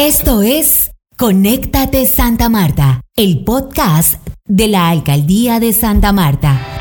Esto 0.00 0.40
es 0.40 0.92
Conéctate 1.18 2.06
Santa 2.06 2.48
Marta, 2.48 3.02
el 3.16 3.44
podcast 3.44 4.14
de 4.46 4.66
la 4.66 4.88
Alcaldía 4.88 5.60
de 5.60 5.74
Santa 5.74 6.10
Marta. 6.10 6.79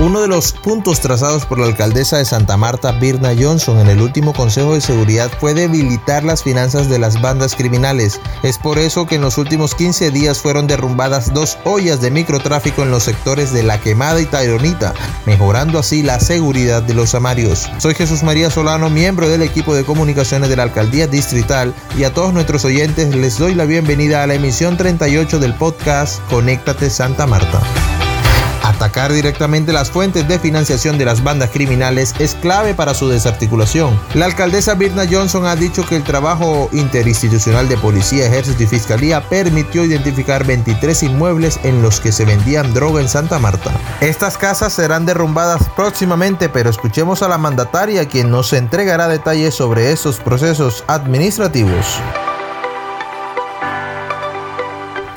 Uno 0.00 0.22
de 0.22 0.28
los 0.28 0.52
puntos 0.52 1.00
trazados 1.00 1.44
por 1.44 1.58
la 1.58 1.66
alcaldesa 1.66 2.16
de 2.16 2.24
Santa 2.24 2.56
Marta, 2.56 2.90
Birna 2.92 3.32
Johnson, 3.38 3.80
en 3.80 3.88
el 3.88 4.00
último 4.00 4.32
Consejo 4.32 4.72
de 4.72 4.80
Seguridad 4.80 5.30
fue 5.38 5.52
debilitar 5.52 6.24
las 6.24 6.42
finanzas 6.42 6.88
de 6.88 6.98
las 6.98 7.20
bandas 7.20 7.54
criminales. 7.54 8.18
Es 8.42 8.56
por 8.56 8.78
eso 8.78 9.04
que 9.04 9.16
en 9.16 9.20
los 9.20 9.36
últimos 9.36 9.74
15 9.74 10.10
días 10.10 10.38
fueron 10.38 10.66
derrumbadas 10.66 11.34
dos 11.34 11.58
ollas 11.64 12.00
de 12.00 12.10
microtráfico 12.10 12.82
en 12.82 12.90
los 12.90 13.02
sectores 13.02 13.52
de 13.52 13.62
La 13.62 13.78
Quemada 13.78 14.22
y 14.22 14.24
Taironita, 14.24 14.94
mejorando 15.26 15.78
así 15.78 16.02
la 16.02 16.18
seguridad 16.18 16.82
de 16.82 16.94
los 16.94 17.14
amarios. 17.14 17.68
Soy 17.76 17.94
Jesús 17.94 18.22
María 18.22 18.48
Solano, 18.48 18.88
miembro 18.88 19.28
del 19.28 19.42
equipo 19.42 19.74
de 19.74 19.84
comunicaciones 19.84 20.48
de 20.48 20.56
la 20.56 20.62
Alcaldía 20.62 21.08
Distrital, 21.08 21.74
y 21.98 22.04
a 22.04 22.14
todos 22.14 22.32
nuestros 22.32 22.64
oyentes 22.64 23.14
les 23.14 23.36
doy 23.36 23.54
la 23.54 23.66
bienvenida 23.66 24.22
a 24.22 24.26
la 24.26 24.32
emisión 24.32 24.78
38 24.78 25.38
del 25.38 25.52
podcast 25.52 26.26
Conéctate 26.30 26.88
Santa 26.88 27.26
Marta. 27.26 27.60
Atacar 28.62 29.12
directamente 29.12 29.72
las 29.72 29.90
fuentes 29.90 30.28
de 30.28 30.38
financiación 30.38 30.98
de 30.98 31.04
las 31.04 31.24
bandas 31.24 31.50
criminales 31.50 32.14
es 32.18 32.34
clave 32.34 32.74
para 32.74 32.94
su 32.94 33.08
desarticulación. 33.08 33.98
La 34.14 34.26
alcaldesa 34.26 34.74
Birna 34.74 35.04
Johnson 35.10 35.46
ha 35.46 35.56
dicho 35.56 35.86
que 35.86 35.96
el 35.96 36.04
trabajo 36.04 36.68
interinstitucional 36.72 37.68
de 37.68 37.78
policía, 37.78 38.26
ejército 38.26 38.62
y 38.62 38.66
fiscalía 38.66 39.28
permitió 39.28 39.84
identificar 39.84 40.46
23 40.46 41.02
inmuebles 41.04 41.58
en 41.62 41.82
los 41.82 42.00
que 42.00 42.12
se 42.12 42.24
vendían 42.24 42.74
droga 42.74 43.00
en 43.00 43.08
Santa 43.08 43.38
Marta. 43.38 43.72
Estas 44.00 44.36
casas 44.36 44.72
serán 44.72 45.06
derrumbadas 45.06 45.62
próximamente, 45.76 46.48
pero 46.48 46.70
escuchemos 46.70 47.22
a 47.22 47.28
la 47.28 47.38
mandataria 47.38 48.08
quien 48.08 48.30
nos 48.30 48.52
entregará 48.52 49.08
detalles 49.08 49.54
sobre 49.54 49.90
estos 49.92 50.18
procesos 50.18 50.84
administrativos. 50.86 51.86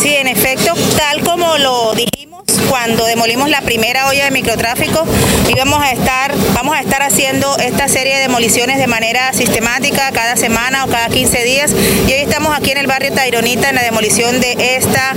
Sí, 0.00 0.14
en 0.14 0.28
efecto, 0.28 0.72
tal 0.96 1.24
como 1.24 1.58
lo 1.58 1.92
dijimos 1.94 2.25
cuando 2.68 3.04
demolimos 3.04 3.48
la 3.48 3.60
primera 3.60 4.08
olla 4.08 4.24
de 4.24 4.30
microtráfico, 4.30 5.04
íbamos 5.48 5.82
a 5.82 5.92
estar, 5.92 6.34
vamos 6.54 6.76
a 6.76 6.80
estar 6.80 7.02
haciendo 7.02 7.56
esta 7.58 7.88
serie 7.88 8.16
de 8.16 8.22
demoliciones 8.22 8.78
de 8.78 8.86
manera 8.86 9.32
sistemática 9.32 10.10
cada 10.12 10.36
semana 10.36 10.84
o 10.84 10.88
cada 10.88 11.08
15 11.08 11.44
días. 11.44 11.72
Y 12.06 12.12
hoy 12.12 12.20
estamos 12.20 12.56
aquí 12.56 12.70
en 12.70 12.78
el 12.78 12.86
barrio 12.86 13.12
Taironita 13.12 13.70
en 13.70 13.76
la 13.76 13.82
demolición 13.82 14.40
de 14.40 14.76
esta, 14.76 15.14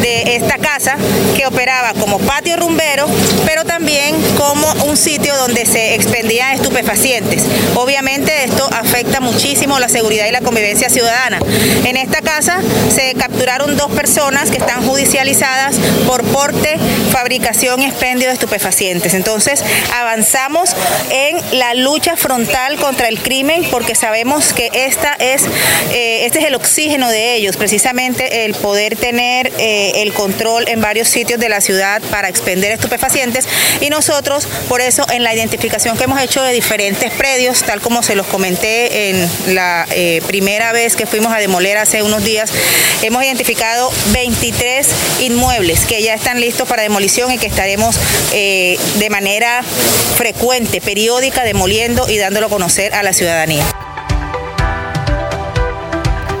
de 0.00 0.36
esta 0.36 0.58
casa 0.58 0.96
que 1.36 1.46
operaba 1.46 1.94
como 1.94 2.18
patio 2.18 2.56
rumbero, 2.56 3.06
pero 3.46 3.64
también 3.64 4.16
como 4.36 4.66
un 4.84 4.96
sitio 4.96 5.36
donde 5.36 5.66
se 5.66 5.94
expendían 5.94 6.52
estupefacientes. 6.52 7.44
Obviamente 7.74 8.44
esto 8.44 8.68
afecta 8.72 9.20
muchísimo 9.20 9.78
la 9.78 9.88
seguridad 9.88 10.26
y 10.26 10.32
la 10.32 10.40
convivencia 10.40 10.88
ciudadana. 10.88 11.38
En 11.84 11.96
esta 11.96 12.20
casa 12.20 12.60
se 12.94 13.14
capturaron 13.14 13.76
dos 13.76 13.90
personas 13.92 14.50
que 14.50 14.58
están 14.58 14.86
judicializadas 14.86 15.76
por 16.06 16.22
porte 16.24 16.78
fabricación 17.10 17.82
y 17.82 17.86
expendio 17.86 18.28
de 18.28 18.34
estupefacientes. 18.34 19.14
Entonces, 19.14 19.62
avanzamos 19.94 20.70
en 21.10 21.38
la 21.58 21.74
lucha 21.74 22.16
frontal 22.16 22.76
contra 22.76 23.08
el 23.08 23.20
crimen 23.20 23.64
porque 23.70 23.94
sabemos 23.94 24.52
que 24.52 24.70
esta 24.72 25.14
es, 25.18 25.44
eh, 25.92 26.24
este 26.24 26.40
es 26.40 26.44
el 26.46 26.54
oxígeno 26.54 27.10
de 27.10 27.34
ellos, 27.34 27.56
precisamente 27.56 28.44
el 28.44 28.54
poder 28.54 28.96
tener 28.96 29.52
eh, 29.58 30.02
el 30.02 30.12
control 30.12 30.68
en 30.68 30.80
varios 30.80 31.08
sitios 31.08 31.38
de 31.38 31.48
la 31.48 31.60
ciudad 31.60 32.02
para 32.10 32.28
expender 32.28 32.72
estupefacientes 32.72 33.46
y 33.80 33.90
nosotros, 33.90 34.48
por 34.68 34.80
eso, 34.80 35.04
en 35.10 35.22
la 35.22 35.34
identificación 35.34 35.96
que 35.96 36.04
hemos 36.04 36.20
hecho 36.20 36.42
de 36.42 36.52
diferentes 36.52 37.12
predios, 37.12 37.62
tal 37.62 37.80
como 37.80 38.02
se 38.02 38.14
los 38.14 38.26
comenté 38.26 39.10
en 39.10 39.54
la 39.54 39.86
eh, 39.90 40.22
primera 40.26 40.72
vez 40.72 40.96
que 40.96 41.06
fuimos 41.06 41.32
a 41.32 41.38
demoler 41.38 41.78
hace 41.78 42.02
unos 42.02 42.24
días, 42.24 42.50
hemos 43.02 43.22
identificado 43.24 43.92
23 44.12 44.88
inmuebles 45.20 45.84
que 45.86 46.02
ya 46.02 46.14
están 46.14 46.40
listos 46.40 46.68
para 46.72 46.84
demolición 46.84 47.30
y 47.30 47.36
que 47.36 47.48
estaremos 47.48 48.00
eh, 48.32 48.78
de 48.98 49.10
manera 49.10 49.62
frecuente, 50.16 50.80
periódica, 50.80 51.44
demoliendo 51.44 52.08
y 52.08 52.16
dándolo 52.16 52.46
a 52.46 52.48
conocer 52.48 52.94
a 52.94 53.02
la 53.02 53.12
ciudadanía. 53.12 53.62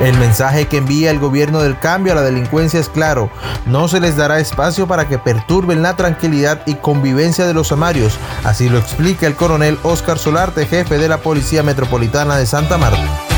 El 0.00 0.16
mensaje 0.16 0.68
que 0.68 0.78
envía 0.78 1.10
el 1.10 1.18
gobierno 1.18 1.60
del 1.60 1.78
cambio 1.78 2.12
a 2.12 2.16
la 2.16 2.22
delincuencia 2.22 2.80
es 2.80 2.88
claro, 2.88 3.30
no 3.66 3.88
se 3.88 4.00
les 4.00 4.16
dará 4.16 4.40
espacio 4.40 4.88
para 4.88 5.06
que 5.06 5.18
perturben 5.18 5.82
la 5.82 5.96
tranquilidad 5.96 6.62
y 6.64 6.76
convivencia 6.76 7.46
de 7.46 7.52
los 7.52 7.70
amarios, 7.70 8.18
así 8.42 8.70
lo 8.70 8.78
explica 8.78 9.26
el 9.26 9.36
coronel 9.36 9.78
Oscar 9.82 10.18
Solarte, 10.18 10.64
jefe 10.64 10.96
de 10.96 11.08
la 11.08 11.18
Policía 11.18 11.62
Metropolitana 11.62 12.38
de 12.38 12.46
Santa 12.46 12.78
Marta. 12.78 13.31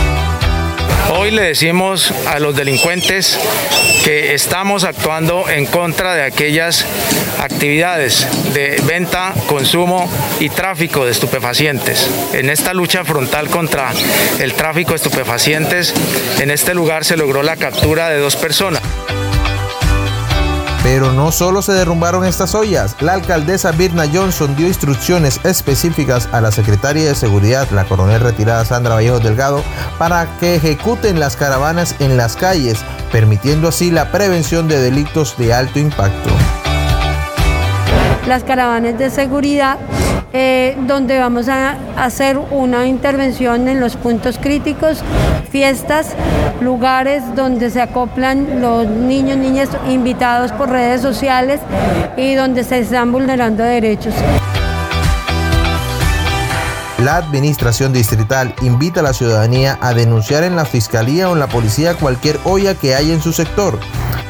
Hoy 1.25 1.31
le 1.31 1.41
decimos 1.41 2.13
a 2.27 2.39
los 2.39 2.55
delincuentes 2.55 3.39
que 4.05 4.35
estamos 4.35 4.85
actuando 4.85 5.49
en 5.49 5.65
contra 5.65 6.15
de 6.15 6.23
aquellas 6.23 6.85
actividades 7.41 8.29
de 8.53 8.79
venta, 8.85 9.33
consumo 9.47 10.07
y 10.39 10.51
tráfico 10.51 11.07
de 11.07 11.13
estupefacientes. 11.13 12.11
En 12.35 12.51
esta 12.51 12.75
lucha 12.75 13.07
frontal 13.07 13.49
contra 13.49 13.91
el 14.39 14.53
tráfico 14.53 14.91
de 14.91 14.97
estupefacientes, 14.97 15.95
en 16.41 16.51
este 16.51 16.75
lugar 16.75 17.07
se 17.07 17.17
logró 17.17 17.43
la 17.43 17.57
captura 17.57 18.11
de 18.11 18.19
dos 18.19 18.37
personas. 18.37 18.83
Pero 20.85 21.15
no 21.15 21.33
solo 21.33 21.63
se 21.63 21.73
derrumbaron 21.73 22.27
estas 22.27 22.55
ollas, 22.55 22.95
la 23.01 23.15
alcaldesa 23.15 23.73
Birna 23.73 24.05
Johnson 24.07 24.55
dio 24.55 24.67
instrucciones 24.67 25.41
específicas 25.43 26.29
a 26.31 26.43
la 26.43 26.53
secretaria 26.53 27.09
de 27.09 27.15
Seguridad, 27.15 27.67
la 27.71 27.87
coronel 27.87 28.21
retirada 28.21 28.67
Sandra 28.67 28.97
Vallejo 28.97 29.19
Delgado, 29.19 29.65
para 29.99 30.29
que 30.39 30.57
ejecuten 30.57 31.19
las 31.19 31.37
caravanas 31.37 31.97
en 32.01 32.19
las 32.19 32.37
calles, 32.37 32.85
permitiendo 33.11 33.69
así 33.69 33.91
la 33.91 34.13
prevención 34.13 34.69
de 34.69 34.79
delitos 34.79 35.39
de 35.39 35.55
alto 35.55 35.79
impacto. 35.79 36.29
Las 38.29 38.45
caravanas 38.45 38.99
de 38.99 39.09
seguridad 39.09 39.79
eh, 40.37 40.77
donde 40.89 41.17
vamos 41.17 41.49
a 41.49 41.79
hacer 41.97 42.37
una 42.51 42.89
intervención 42.89 43.69
en 43.69 43.79
los 43.79 43.95
puntos 43.95 44.37
críticos, 44.37 44.99
fiestas, 45.49 46.09
lugares 46.61 47.23
donde 47.37 47.71
se 47.71 47.81
acoplan 47.81 48.61
los 48.61 48.85
niños, 48.89 49.39
niñas 49.39 49.69
invitados 49.89 50.51
por 50.51 50.71
redes 50.71 51.01
sociales 51.03 51.61
y 52.17 52.35
donde 52.35 52.65
se 52.65 52.81
están 52.81 53.13
vulnerando 53.13 53.63
derechos. 53.63 54.13
La 56.99 57.17
Administración 57.17 57.93
Distrital 57.93 58.57
invita 58.63 59.01
a 59.01 59.03
la 59.05 59.13
ciudadanía 59.13 59.79
a 59.81 59.95
denunciar 59.95 60.43
en 60.43 60.57
la 60.57 60.65
Fiscalía 60.65 61.31
o 61.31 61.35
en 61.35 61.39
la 61.39 61.47
Policía 61.47 61.95
cualquier 61.95 62.41
olla 62.43 62.75
que 62.75 62.97
haya 62.97 63.15
en 63.15 63.23
su 63.23 63.33
sector. 63.33 63.79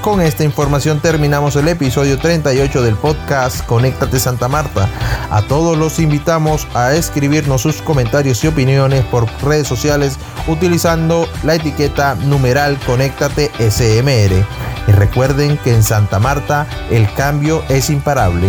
Con 0.04 0.20
esta 0.20 0.44
información 0.44 1.00
terminamos 1.00 1.56
el 1.56 1.66
episodio 1.66 2.18
38 2.18 2.82
del 2.82 2.94
podcast 2.94 3.64
Conéctate 3.64 4.20
Santa 4.20 4.48
Marta. 4.48 4.86
A 5.30 5.40
todos 5.40 5.78
los 5.78 5.98
invitamos 5.98 6.68
a 6.74 6.92
escribirnos 6.92 7.62
sus 7.62 7.80
comentarios 7.80 8.44
y 8.44 8.48
opiniones 8.48 9.02
por 9.06 9.26
redes 9.42 9.66
sociales 9.66 10.18
utilizando 10.46 11.26
la 11.42 11.54
etiqueta 11.54 12.16
numeral 12.16 12.78
Conéctate 12.84 13.50
SMR. 13.58 14.44
Y 14.88 14.92
recuerden 14.92 15.56
que 15.64 15.72
en 15.72 15.82
Santa 15.82 16.18
Marta 16.18 16.66
el 16.90 17.10
cambio 17.14 17.64
es 17.70 17.88
imparable. 17.88 18.48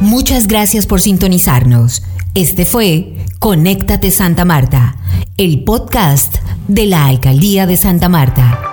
Muchas 0.00 0.48
gracias 0.48 0.84
por 0.84 1.00
sintonizarnos. 1.00 2.02
Este 2.34 2.66
fue 2.66 3.24
Conéctate 3.38 4.10
Santa 4.10 4.44
Marta, 4.44 4.96
el 5.36 5.62
podcast 5.62 6.38
de 6.66 6.86
la 6.86 7.06
Alcaldía 7.06 7.66
de 7.68 7.76
Santa 7.76 8.08
Marta. 8.08 8.67